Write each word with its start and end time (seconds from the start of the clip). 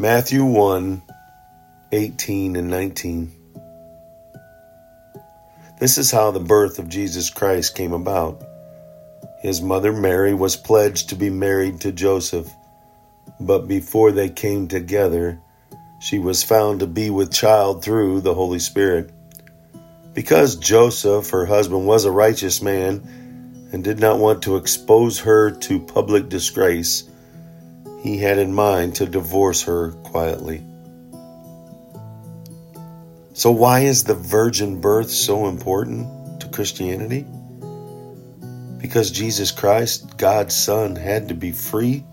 Matthew 0.00 0.44
1 0.44 1.02
18 1.90 2.54
and 2.54 2.70
19. 2.70 3.32
This 5.80 5.98
is 5.98 6.12
how 6.12 6.30
the 6.30 6.38
birth 6.38 6.78
of 6.78 6.88
Jesus 6.88 7.30
Christ 7.30 7.74
came 7.74 7.92
about. 7.92 8.40
His 9.40 9.60
mother 9.60 9.92
Mary 9.92 10.34
was 10.34 10.54
pledged 10.54 11.08
to 11.08 11.16
be 11.16 11.30
married 11.30 11.80
to 11.80 11.90
Joseph, 11.90 12.48
but 13.40 13.66
before 13.66 14.12
they 14.12 14.28
came 14.28 14.68
together, 14.68 15.40
she 15.98 16.20
was 16.20 16.44
found 16.44 16.78
to 16.78 16.86
be 16.86 17.10
with 17.10 17.32
child 17.32 17.82
through 17.82 18.20
the 18.20 18.34
Holy 18.34 18.60
Spirit. 18.60 19.10
Because 20.14 20.54
Joseph, 20.54 21.30
her 21.30 21.44
husband, 21.44 21.88
was 21.88 22.04
a 22.04 22.12
righteous 22.12 22.62
man 22.62 23.68
and 23.72 23.82
did 23.82 23.98
not 23.98 24.20
want 24.20 24.42
to 24.42 24.58
expose 24.58 25.18
her 25.18 25.50
to 25.50 25.80
public 25.80 26.28
disgrace, 26.28 27.02
he 28.02 28.18
had 28.18 28.38
in 28.38 28.54
mind 28.54 28.96
to 28.96 29.06
divorce 29.06 29.62
her 29.62 29.92
quietly. 29.92 30.62
So, 33.34 33.52
why 33.52 33.80
is 33.80 34.04
the 34.04 34.14
virgin 34.14 34.80
birth 34.80 35.10
so 35.10 35.46
important 35.46 36.40
to 36.40 36.48
Christianity? 36.48 37.24
Because 38.78 39.10
Jesus 39.10 39.50
Christ, 39.50 40.16
God's 40.16 40.56
Son, 40.56 40.96
had 40.96 41.28
to 41.28 41.34
be 41.34 41.52
free 41.52 42.04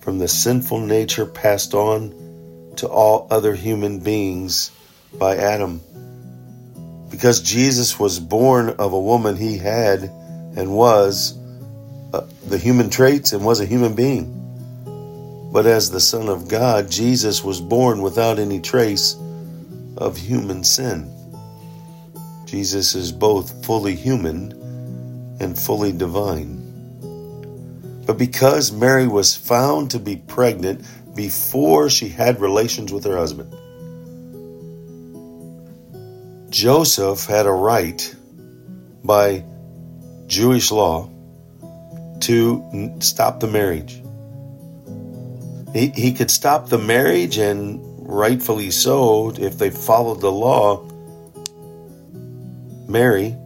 from 0.00 0.18
the 0.18 0.28
sinful 0.28 0.80
nature 0.80 1.26
passed 1.26 1.74
on 1.74 2.72
to 2.76 2.88
all 2.88 3.26
other 3.30 3.54
human 3.54 3.98
beings 3.98 4.70
by 5.12 5.36
Adam. 5.36 5.80
Because 7.10 7.40
Jesus 7.40 7.98
was 7.98 8.20
born 8.20 8.68
of 8.68 8.92
a 8.92 9.00
woman, 9.00 9.36
he 9.36 9.58
had 9.58 10.02
and 10.02 10.72
was 10.72 11.36
uh, 12.12 12.26
the 12.46 12.58
human 12.58 12.90
traits 12.90 13.32
and 13.32 13.44
was 13.44 13.60
a 13.60 13.66
human 13.66 13.94
being. 13.94 14.37
But 15.50 15.66
as 15.66 15.90
the 15.90 16.00
Son 16.00 16.28
of 16.28 16.48
God, 16.48 16.90
Jesus 16.90 17.42
was 17.42 17.60
born 17.60 18.02
without 18.02 18.38
any 18.38 18.60
trace 18.60 19.16
of 19.96 20.16
human 20.16 20.62
sin. 20.62 21.10
Jesus 22.44 22.94
is 22.94 23.12
both 23.12 23.64
fully 23.64 23.94
human 23.94 24.52
and 25.40 25.58
fully 25.58 25.92
divine. 25.92 26.64
But 28.06 28.18
because 28.18 28.72
Mary 28.72 29.06
was 29.06 29.36
found 29.36 29.90
to 29.90 29.98
be 29.98 30.16
pregnant 30.16 30.84
before 31.14 31.90
she 31.90 32.08
had 32.08 32.40
relations 32.40 32.92
with 32.92 33.04
her 33.04 33.16
husband, 33.16 33.54
Joseph 36.50 37.26
had 37.26 37.46
a 37.46 37.52
right 37.52 38.14
by 39.04 39.44
Jewish 40.26 40.70
law 40.70 41.10
to 42.20 42.96
stop 43.00 43.40
the 43.40 43.46
marriage. 43.46 44.02
He, 45.72 45.88
he 45.88 46.12
could 46.12 46.30
stop 46.30 46.68
the 46.68 46.78
marriage, 46.78 47.38
and 47.38 47.80
rightfully 48.08 48.70
so, 48.70 49.30
if 49.38 49.58
they 49.58 49.70
followed 49.70 50.20
the 50.20 50.32
law, 50.32 50.82
Mary 52.88 53.36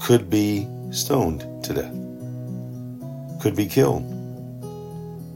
could 0.00 0.30
be 0.30 0.66
stoned 0.90 1.40
to 1.64 1.74
death, 1.74 3.42
could 3.42 3.54
be 3.54 3.66
killed 3.66 4.02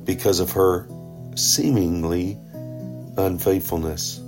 because 0.06 0.40
of 0.40 0.50
her 0.52 0.88
seemingly 1.34 2.38
unfaithfulness. 3.18 4.20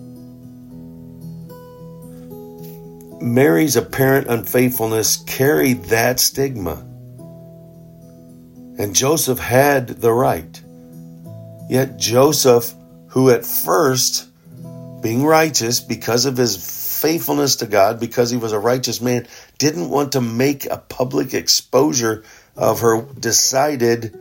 Mary's 3.20 3.77
apparent 3.77 4.27
unfaithfulness 4.28 5.16
carried 5.16 5.84
that 5.84 6.20
stigma. 6.20 6.75
And 8.77 8.94
Joseph 8.94 9.38
had 9.38 9.88
the 9.88 10.12
right 10.12 10.61
Yet 11.68 11.96
Joseph, 11.96 12.72
who 13.08 13.30
at 13.30 13.44
first, 13.44 14.28
being 15.00 15.24
righteous 15.24 15.80
because 15.80 16.24
of 16.24 16.36
his 16.36 17.00
faithfulness 17.00 17.56
to 17.56 17.66
God, 17.66 18.00
because 18.00 18.30
he 18.30 18.36
was 18.36 18.52
a 18.52 18.58
righteous 18.58 19.00
man, 19.00 19.26
didn't 19.58 19.91
want 19.91 20.12
to 20.12 20.20
make 20.20 20.66
a 20.66 20.78
public 20.78 21.34
exposure 21.34 22.24
of 22.56 22.80
her, 22.80 23.03
decided 23.03 24.19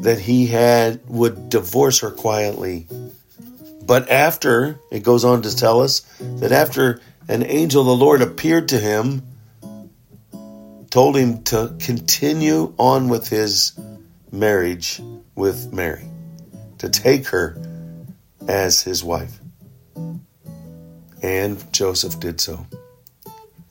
that 0.00 0.18
he 0.18 0.46
had 0.46 1.00
would 1.08 1.48
divorce 1.48 2.00
her 2.00 2.10
quietly. 2.10 2.86
But 3.82 4.10
after, 4.10 4.80
it 4.90 5.02
goes 5.02 5.24
on 5.24 5.42
to 5.42 5.56
tell 5.56 5.80
us 5.80 6.00
that 6.18 6.52
after 6.52 7.00
an 7.28 7.42
angel 7.44 7.82
of 7.82 7.86
the 7.86 8.04
Lord 8.04 8.22
appeared 8.22 8.68
to 8.68 8.78
him, 8.78 9.22
told 10.90 11.16
him 11.16 11.42
to 11.44 11.74
continue 11.80 12.72
on 12.78 13.08
with 13.08 13.28
his 13.28 13.72
marriage 14.30 15.00
with 15.34 15.72
Mary, 15.72 16.08
to 16.78 16.88
take 16.88 17.26
her 17.28 17.56
as 18.46 18.82
his 18.82 19.02
wife. 19.02 19.38
And 21.22 21.72
Joseph 21.72 22.20
did 22.20 22.40
so. 22.40 22.66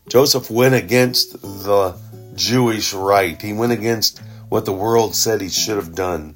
Joseph 0.09 0.49
went 0.49 0.75
against 0.75 1.41
the 1.41 1.97
Jewish 2.35 2.93
right. 2.93 3.39
He 3.41 3.53
went 3.53 3.71
against 3.71 4.19
what 4.49 4.65
the 4.65 4.73
world 4.73 5.15
said 5.15 5.41
he 5.41 5.49
should 5.49 5.77
have 5.77 5.95
done. 5.95 6.35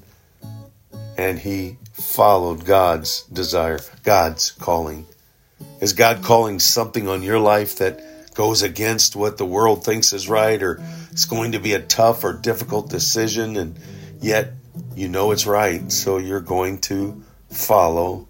And 1.17 1.39
he 1.39 1.77
followed 1.93 2.65
God's 2.65 3.23
desire, 3.23 3.79
God's 4.03 4.51
calling. 4.51 5.05
Is 5.81 5.93
God 5.93 6.23
calling 6.23 6.59
something 6.59 7.07
on 7.07 7.23
your 7.23 7.39
life 7.39 7.77
that 7.77 8.33
goes 8.35 8.61
against 8.61 9.15
what 9.15 9.37
the 9.37 9.45
world 9.45 9.83
thinks 9.83 10.13
is 10.13 10.29
right, 10.29 10.61
or 10.61 10.79
it's 11.11 11.25
going 11.25 11.53
to 11.53 11.59
be 11.59 11.73
a 11.73 11.81
tough 11.81 12.23
or 12.23 12.33
difficult 12.33 12.89
decision, 12.89 13.57
and 13.57 13.79
yet 14.21 14.53
you 14.95 15.09
know 15.09 15.31
it's 15.31 15.45
right, 15.45 15.91
so 15.91 16.17
you're 16.17 16.41
going 16.41 16.79
to 16.79 17.23
follow 17.49 18.27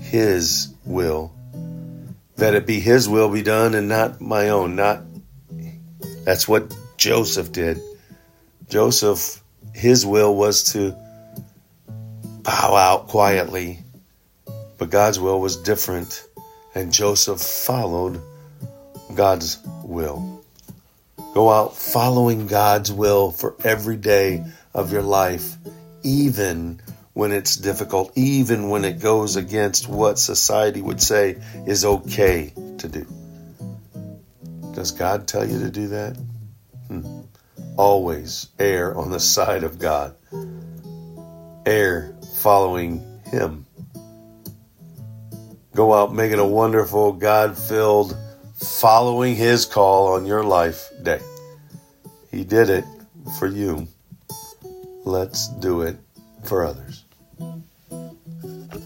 His 0.00 0.72
will. 0.84 1.32
That 2.36 2.54
it 2.54 2.66
be 2.66 2.80
His 2.80 3.08
will 3.08 3.28
be 3.28 3.42
done 3.42 3.74
and 3.74 3.88
not 3.88 4.20
my 4.20 4.48
own. 4.48 4.76
Not 4.76 5.02
that's 6.24 6.46
what 6.46 6.74
Joseph 6.96 7.50
did. 7.52 7.80
Joseph, 8.68 9.42
his 9.74 10.06
will 10.06 10.34
was 10.36 10.72
to 10.74 10.94
bow 12.42 12.76
out 12.76 13.08
quietly, 13.08 13.80
but 14.78 14.90
God's 14.90 15.18
will 15.18 15.40
was 15.40 15.56
different, 15.56 16.24
and 16.74 16.92
Joseph 16.92 17.40
followed 17.40 18.20
God's 19.14 19.58
will. 19.82 20.44
Go 21.34 21.50
out 21.50 21.76
following 21.76 22.46
God's 22.46 22.92
will 22.92 23.32
for 23.32 23.54
every 23.64 23.96
day 23.96 24.44
of 24.74 24.92
your 24.92 25.02
life 25.02 25.56
even 26.02 26.80
when 27.12 27.32
it's 27.32 27.56
difficult, 27.56 28.12
even 28.16 28.68
when 28.68 28.84
it 28.84 29.00
goes 29.00 29.36
against 29.36 29.88
what 29.88 30.18
society 30.18 30.80
would 30.80 31.02
say 31.02 31.36
is 31.66 31.84
okay 31.84 32.52
to 32.78 32.88
do. 32.88 33.06
Does 34.74 34.92
God 34.92 35.26
tell 35.26 35.44
you 35.44 35.58
to 35.60 35.70
do 35.70 35.88
that? 35.88 36.16
Hmm. 36.88 37.22
Always 37.76 38.48
err 38.58 38.96
on 38.96 39.10
the 39.10 39.20
side 39.20 39.64
of 39.64 39.78
God, 39.78 40.14
err 41.66 42.14
following 42.36 43.04
Him. 43.26 43.66
Go 45.74 45.94
out 45.94 46.14
making 46.14 46.38
a 46.38 46.46
wonderful, 46.46 47.12
God 47.12 47.56
filled, 47.56 48.16
following 48.54 49.34
His 49.34 49.66
call 49.66 50.14
on 50.14 50.26
your 50.26 50.44
life 50.44 50.90
day. 51.02 51.20
He 52.30 52.44
did 52.44 52.70
it 52.70 52.84
for 53.38 53.46
you 53.46 53.88
let's 55.04 55.48
do 55.48 55.82
it 55.82 55.98
for 56.44 56.64
others. 56.64 57.04